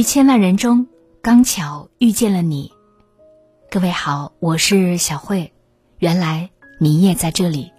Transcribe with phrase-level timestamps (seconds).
[0.00, 0.86] 于千万人中，
[1.20, 2.72] 刚巧遇见了你。
[3.70, 5.52] 各位好，我是小慧。
[5.98, 6.48] 原来
[6.78, 7.70] 你也在这里。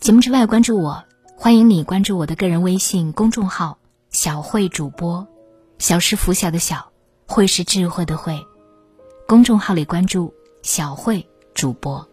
[0.00, 1.04] 节目之外，关注我，
[1.34, 3.78] 欢迎你关注我的个人微信公众号
[4.12, 5.26] “小慧主播”。
[5.80, 6.92] 小是拂晓的小，
[7.26, 8.38] 慧是智慧的慧。
[9.26, 12.06] 公众号里关注“小慧主播”。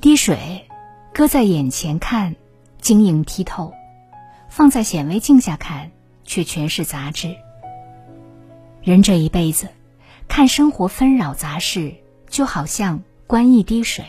[0.00, 0.66] 滴水，
[1.12, 2.34] 搁在眼前看，
[2.80, 3.74] 晶莹剔透；
[4.48, 5.90] 放在显微镜下看，
[6.24, 7.36] 却全是杂质。
[8.82, 9.68] 人这一辈子，
[10.26, 11.92] 看生活纷扰杂事，
[12.30, 14.06] 就好像观一滴水，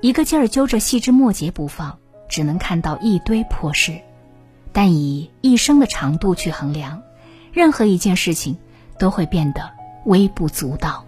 [0.00, 1.98] 一个劲儿揪着细枝末节不放，
[2.28, 3.98] 只能看到一堆破事。
[4.72, 7.02] 但以一生的长度去衡量，
[7.52, 8.56] 任何一件事情
[9.00, 9.72] 都会变得
[10.04, 11.04] 微不足道。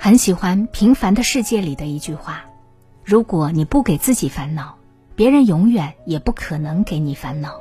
[0.00, 2.44] 很喜欢《平凡的世界》里的一句话
[3.04, 4.76] ：“如果你不给自己烦恼，
[5.16, 7.60] 别人永远也不可能给你烦恼。”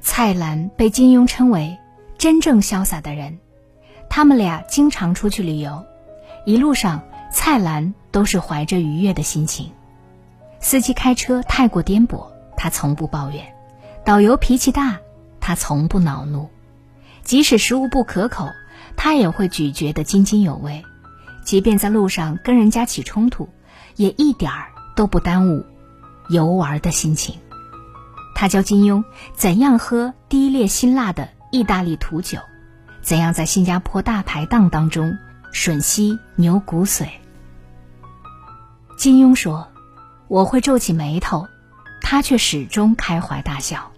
[0.00, 1.76] 蔡澜被金庸称为
[2.16, 3.40] 真正潇洒的人，
[4.08, 5.84] 他们俩经常出去旅游，
[6.46, 9.72] 一路上蔡澜都是怀着愉悦的心情。
[10.60, 13.42] 司机开车太过颠簸，他从不抱怨；
[14.04, 15.00] 导游脾气大，
[15.40, 16.48] 他从不恼怒；
[17.24, 18.46] 即使食物不可口，
[18.96, 20.84] 他也会咀嚼得津津有味。
[21.44, 23.48] 即便在路上跟人家起冲突，
[23.96, 25.64] 也一点儿都不耽误
[26.28, 27.36] 游玩的心情。
[28.34, 29.04] 他教金庸
[29.34, 32.38] 怎样喝低劣辛辣的意大利土酒，
[33.02, 35.18] 怎样在新加坡大排档当中
[35.52, 37.08] 吮吸牛骨髓。
[38.96, 39.68] 金庸说
[40.28, 41.48] ：“我会皱起眉头，
[42.00, 43.90] 他却始终开怀大笑，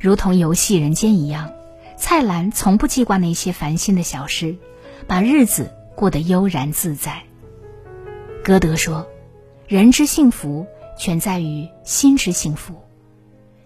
[0.00, 1.50] 如同游戏人间一样。”
[1.96, 4.56] 蔡澜从不记挂那些烦心的小事，
[5.06, 5.70] 把日子。
[5.94, 7.22] 过得悠然自在。
[8.42, 9.06] 歌德说
[9.66, 10.66] ：“人之幸福，
[10.98, 12.74] 全在于心之幸福。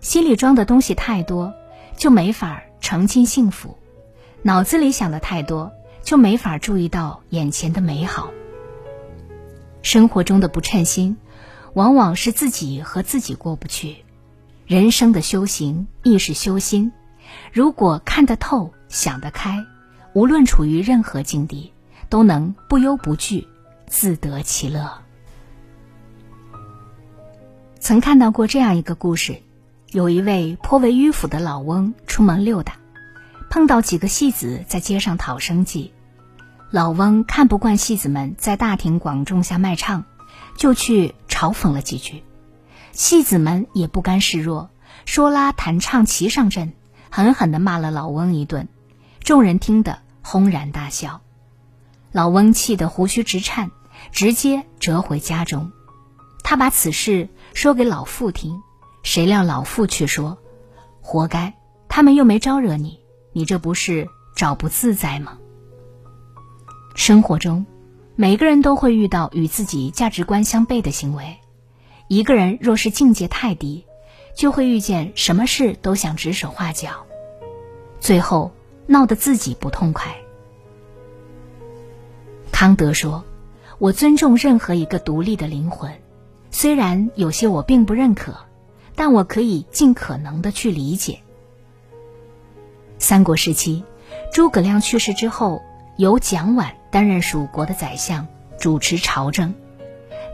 [0.01, 1.53] 心里装的东西太多，
[1.97, 3.77] 就没法澄清幸福；
[4.43, 5.73] 脑子里想的太多，
[6.03, 8.31] 就没法注意到眼前的美好。
[9.83, 11.17] 生活中的不称心，
[11.75, 14.05] 往往是自己和自己过不去。
[14.67, 16.93] 人生的修行亦是修心。
[17.53, 19.65] 如果看得透，想得开，
[20.13, 21.73] 无论处于任何境地。”
[22.09, 23.47] 都能不忧不惧，
[23.87, 25.03] 自得其乐。
[27.81, 29.43] 曾看到过这样一个故事：
[29.93, 32.75] 有一位颇为迂腐的老翁出门溜达，
[33.51, 35.93] 碰到几个戏子在街上讨生计。
[36.71, 40.05] 老翁看不惯戏子们在大庭广众下卖唱，
[40.57, 42.23] 就去嘲讽了几句。
[42.93, 44.71] 戏子们也不甘示弱，
[45.07, 46.73] 说拉弹唱齐上阵，
[47.11, 48.69] 狠狠地骂了老翁一顿。
[49.21, 51.23] 众人听得轰然大笑。
[52.13, 53.71] 老翁气得胡须直颤，
[54.13, 55.71] 直接折回家中。
[56.43, 58.63] 他把此事说给老妇听，
[59.03, 60.39] 谁料老妇却说
[61.03, 61.55] ：“活该，
[61.89, 63.01] 他们又没招惹你，
[63.33, 65.39] 你这不是找不自在吗？”
[66.97, 67.67] 生活中，
[68.17, 71.37] 每个人都会遇到与自己价值观相悖的行为。
[72.09, 73.85] 一个人若是境界太低，
[74.35, 77.05] 就会遇见什么事都想指手画脚，
[78.01, 78.53] 最后
[78.87, 80.17] 闹得自己不痛快。
[82.61, 83.25] 康德说
[83.79, 85.93] ：“我尊重任何一个独立的灵魂，
[86.51, 88.35] 虽然有些我并不认可，
[88.97, 91.21] 但我可以尽可能的去理解。”
[92.99, 93.85] 三国时期，
[94.33, 95.63] 诸葛亮去世之后，
[95.99, 98.27] 由蒋琬担任蜀国的宰相，
[98.59, 99.55] 主持朝政。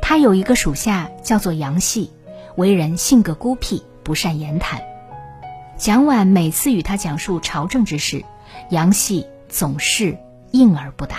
[0.00, 2.10] 他有一个属下叫做杨戏，
[2.56, 4.80] 为人性格孤僻，不善言谈。
[5.76, 8.24] 蒋琬每次与他讲述朝政之事，
[8.70, 10.16] 杨戏总是
[10.52, 11.18] 应而不答。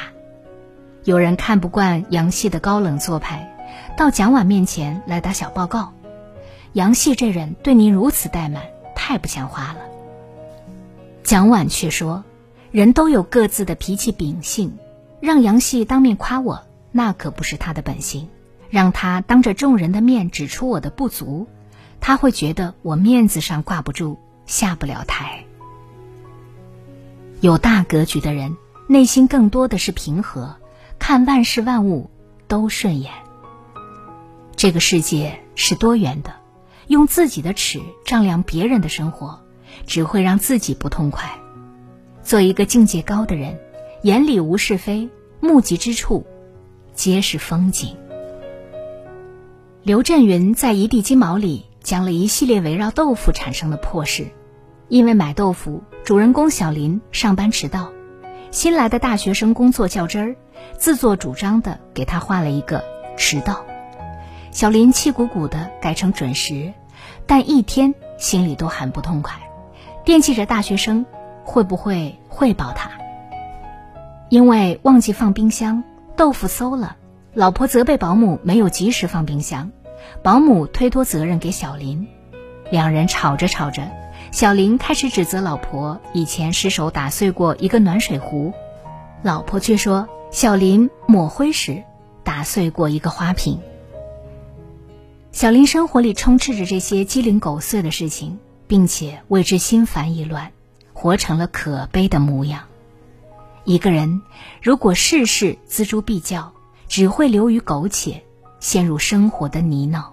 [1.05, 3.55] 有人看不惯杨戏的高冷做派，
[3.95, 5.93] 到蒋琬面前来打小报告。
[6.73, 8.63] 杨戏这人对您如此怠慢，
[8.95, 9.81] 太不像话了。
[11.23, 12.23] 蒋琬却说
[12.71, 14.79] ：“人都有各自的脾气秉性，
[15.19, 18.27] 让杨戏当面夸我，那可不是他的本性。
[18.71, 21.45] 让他当着众人的面指出我的不足，
[22.01, 24.17] 他会觉得我面子上挂不住，
[24.47, 25.45] 下不了台。
[27.41, 30.55] 有大格局的人，内心更多的是平和。”
[30.99, 32.09] 看万事万物
[32.47, 33.11] 都顺眼。
[34.55, 36.33] 这个世界是多元的，
[36.87, 39.41] 用自己的尺丈量别人的生活，
[39.85, 41.29] 只会让自己不痛快。
[42.23, 43.59] 做一个境界高的人，
[44.01, 45.09] 眼里无是非，
[45.39, 46.25] 目及之处
[46.93, 47.95] 皆是风景。
[49.83, 54.27] 刘震云在《一地鸡毛》里讲了一系列围绕豆腐产生的破事，
[54.87, 57.91] 因为买豆腐，主人公小林上班迟到，
[58.55, 60.35] 新来的大学生工作较真儿，
[60.77, 62.85] 自作主张的给他画了一个
[63.17, 63.65] 迟到。
[64.49, 66.71] 小林气鼓鼓的改成准时，
[67.27, 69.35] 但一天心里都很不痛快，
[70.05, 71.05] 惦记着大学生
[71.43, 72.91] 会不会汇报他。
[74.29, 75.83] 因为忘记放冰箱，
[76.15, 76.95] 豆腐馊了，
[77.33, 79.69] 老婆责备保姆没有及时放冰箱，
[80.23, 82.07] 保姆推脱责任给小林，
[82.71, 83.83] 两人吵着吵着，
[84.35, 88.53] 小林开始指责老婆以前失手打碎过一个暖水壶，
[89.23, 91.81] 老婆却说小林抹灰时
[92.21, 93.61] 打碎过一个花瓶。
[95.31, 98.37] 小林生活里充斥着这些鸡零狗碎的事情，
[98.67, 100.51] 并且为之心烦意乱，
[100.91, 102.63] 活成了可悲的模样。
[103.63, 104.21] 一个人
[104.61, 106.51] 如果事事锱铢必较，
[106.89, 108.21] 只会流于苟且，
[108.59, 110.07] 陷入生活的泥淖。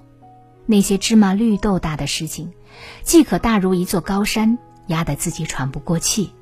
[0.65, 2.53] 那些芝麻绿豆大的事情，
[3.03, 6.33] 既可大如一座高山，压得自己喘不过气，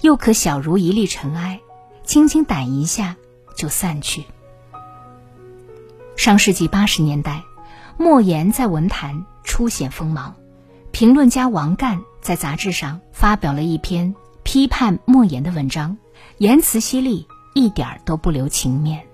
[0.00, 1.60] 又可小如一粒尘埃，
[2.04, 3.16] 轻轻掸一下
[3.56, 4.24] 就散去。
[6.16, 7.42] 上世纪八十年代。
[7.98, 10.34] 莫言在文坛初显锋芒，
[10.90, 15.98] 评论家王干在杂志上发表了一篇批判莫言的文章，
[16.38, 19.04] 言辞犀利，一点儿都不留情面。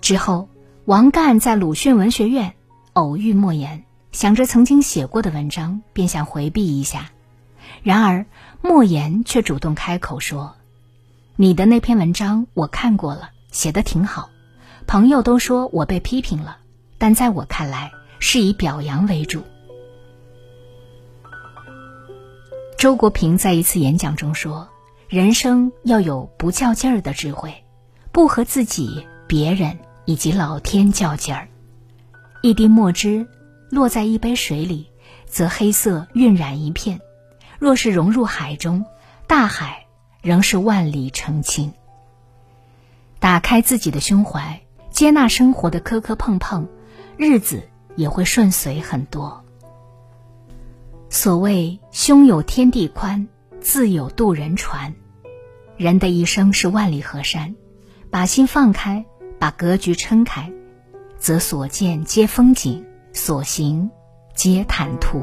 [0.00, 0.48] 之后，
[0.86, 2.54] 王干在鲁迅文学院
[2.94, 7.10] 偶遇莫言，想着曾经写过的文章，便想回避一下，
[7.82, 8.26] 然而
[8.60, 10.54] 莫言却主动开口说
[11.36, 14.30] ：“你的那篇文章我看过了，写的挺好，
[14.86, 16.58] 朋友都说我被批评了。”
[16.98, 19.42] 但在我看来，是以表扬为主。
[22.78, 24.68] 周国平在一次演讲中说
[25.08, 27.64] ：“人生要有不较劲儿的智慧，
[28.12, 31.48] 不和自己、别人以及老天较劲儿。
[32.40, 33.26] 一滴墨汁
[33.72, 34.90] 落在一杯水里，
[35.24, 36.98] 则黑色晕染一片；
[37.58, 38.84] 若是融入海中，
[39.26, 39.86] 大海
[40.20, 41.72] 仍是万里澄清。
[43.18, 44.60] 打开自己的胸怀，
[44.90, 46.68] 接纳生活的磕磕碰碰。”
[47.16, 47.66] 日子
[47.96, 49.42] 也会顺遂很多。
[51.08, 53.26] 所谓“胸有天地宽，
[53.58, 54.94] 自有渡人船”，
[55.78, 57.54] 人的一生是万里河山，
[58.10, 59.06] 把心放开，
[59.38, 60.52] 把格局撑开，
[61.16, 62.84] 则所见皆风景，
[63.14, 63.90] 所行
[64.34, 65.22] 皆坦途。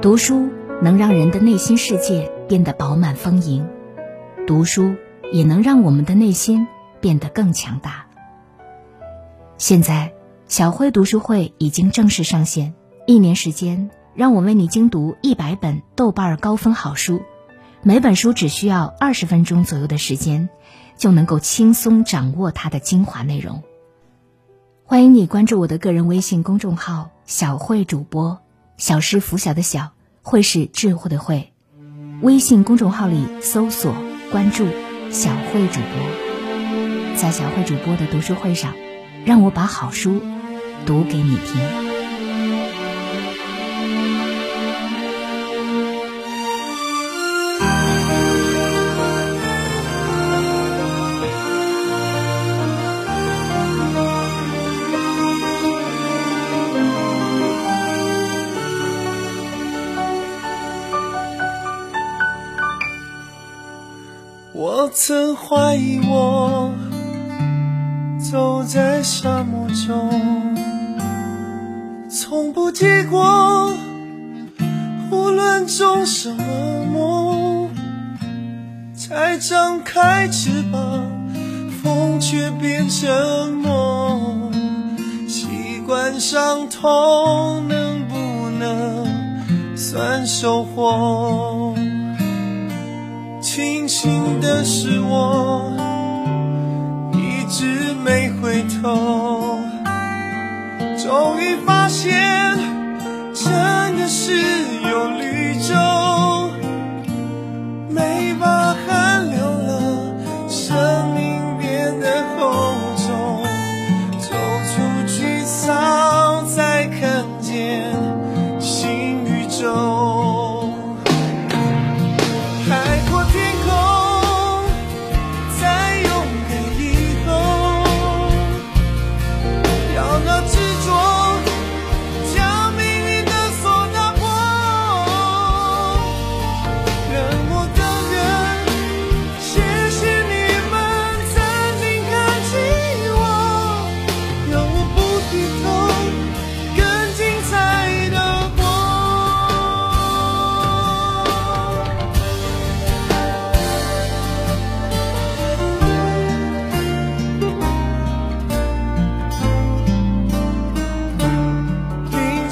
[0.00, 0.48] 读书
[0.80, 3.68] 能让人的内心世界变得饱满丰盈，
[4.46, 4.94] 读书
[5.32, 6.66] 也能让我们的内心
[7.00, 8.06] 变得更强大。
[9.58, 10.12] 现在，
[10.48, 12.74] 小辉读书会已经正式上线，
[13.10, 17.22] 一年时间，让我为你精读一百本豆瓣高分好书，
[17.82, 20.48] 每本书只需要二十分钟左右的时间，
[20.96, 23.64] 就能够轻松掌握它的精华内容。
[24.84, 28.38] 欢迎你关注我的个人微信公众号“小慧主播”。
[28.78, 29.90] 小是拂晓的小，
[30.22, 31.52] 慧是智慧的慧。
[32.22, 33.92] 微信公众号里搜索
[34.30, 34.68] 关注
[35.10, 38.72] 小慧主播，在小慧主播的读书会上，
[39.24, 40.20] 让我把好书
[40.86, 41.89] 读给你听。
[64.62, 66.70] 我曾怀疑，我
[68.30, 70.54] 走在沙漠中，
[72.10, 73.72] 从不结果。
[75.10, 76.44] 无论种什么
[76.92, 77.70] 梦，
[78.94, 81.10] 才张开翅膀，
[81.82, 84.52] 风却变成梦。
[85.26, 88.14] 习惯伤痛，能不
[88.58, 91.59] 能算收获？
[94.02, 95.70] 庆幸的是，我
[97.12, 99.58] 一直没回头。
[100.96, 102.10] 终于发现，
[103.34, 103.52] 真
[103.98, 104.59] 的是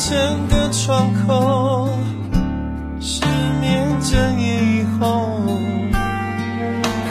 [0.09, 1.91] 整个窗口，
[2.99, 3.21] 失
[3.61, 5.39] 眠整夜以后，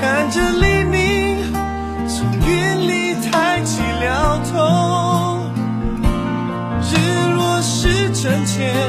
[0.02, 1.38] 看着黎明，
[2.08, 5.38] 从云里抬起了头，
[6.82, 8.87] 日落是真切。